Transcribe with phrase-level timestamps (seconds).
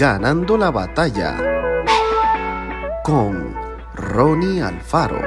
[0.00, 1.36] Ganando la batalla
[3.04, 3.54] con
[3.94, 5.20] Ronnie Alfaro.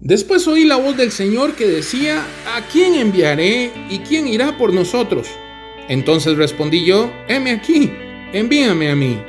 [0.00, 2.24] Después oí la voz del Señor que decía,
[2.56, 5.28] ¿a quién enviaré y quién irá por nosotros?
[5.88, 7.92] Entonces respondí yo, heme aquí,
[8.32, 9.22] envíame a mí.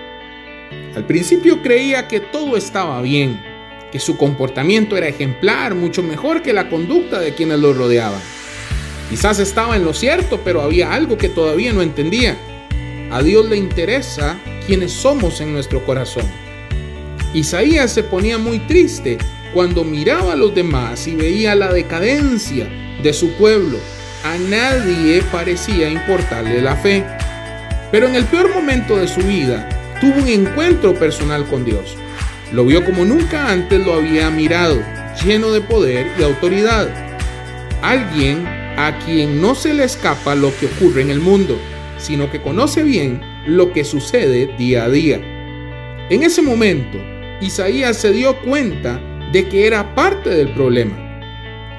[0.95, 3.37] Al principio creía que todo estaba bien,
[3.91, 8.21] que su comportamiento era ejemplar, mucho mejor que la conducta de quienes lo rodeaban.
[9.13, 12.35] Quizás estaba en lo cierto, pero había algo que todavía no entendía.
[13.11, 16.25] A Dios le interesa quienes somos en nuestro corazón.
[17.31, 19.19] Isaías se ponía muy triste
[19.53, 22.67] cuando miraba a los demás y veía la decadencia
[23.03, 23.77] de su pueblo.
[24.23, 27.05] A nadie parecía importarle la fe.
[27.91, 29.69] Pero en el peor momento de su vida,
[30.01, 31.95] tuvo un encuentro personal con Dios.
[32.51, 34.81] Lo vio como nunca antes lo había mirado,
[35.23, 36.89] lleno de poder y autoridad.
[37.83, 41.57] Alguien a quien no se le escapa lo que ocurre en el mundo,
[41.97, 45.21] sino que conoce bien lo que sucede día a día.
[46.09, 46.97] En ese momento,
[47.41, 51.21] Isaías se dio cuenta de que era parte del problema.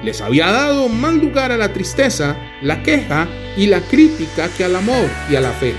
[0.03, 4.75] Les había dado más lugar a la tristeza, la queja y la crítica que al
[4.75, 5.73] amor y a la fe.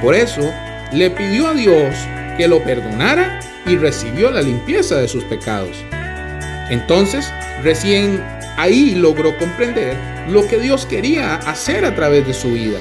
[0.00, 0.50] Por eso,
[0.92, 1.94] le pidió a Dios
[2.36, 5.84] que lo perdonara y recibió la limpieza de sus pecados.
[6.70, 7.30] Entonces,
[7.62, 8.22] recién
[8.56, 9.96] ahí logró comprender
[10.28, 12.78] lo que Dios quería hacer a través de su vida.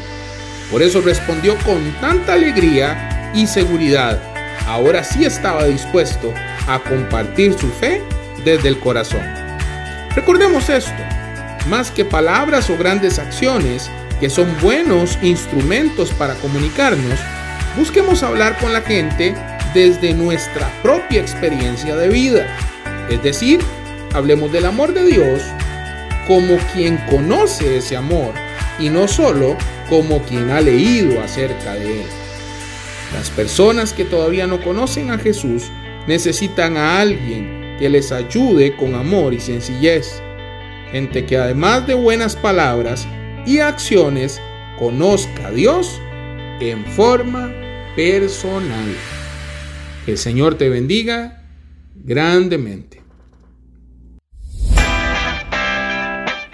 [0.72, 4.22] Por eso respondió con tanta alegría y seguridad.
[4.68, 6.34] Ahora sí estaba dispuesto
[6.68, 8.02] a compartir su fe
[8.44, 9.22] desde el corazón.
[10.16, 10.92] Recordemos esto,
[11.68, 17.20] más que palabras o grandes acciones, que son buenos instrumentos para comunicarnos,
[17.78, 19.36] busquemos hablar con la gente
[19.74, 22.48] desde nuestra propia experiencia de vida.
[23.10, 23.60] Es decir,
[24.14, 25.42] hablemos del amor de Dios
[26.28, 28.34] como quien conoce ese amor
[28.80, 29.58] y no solo
[29.90, 32.08] como quien ha leído acerca de él.
[33.14, 35.70] Las personas que todavía no conocen a Jesús
[36.08, 40.22] necesitan a alguien que les ayude con amor y sencillez.
[40.92, 43.08] Gente que además de buenas palabras
[43.46, 44.42] y acciones
[44.80, 46.00] conozca a Dios
[46.60, 47.52] en forma
[47.96, 48.96] personal.
[50.06, 51.44] Que el Señor te bendiga
[51.96, 53.03] grandemente.